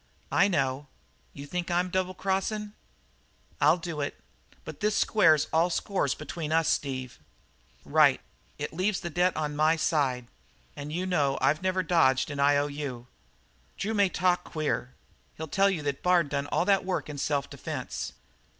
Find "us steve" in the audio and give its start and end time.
6.51-7.19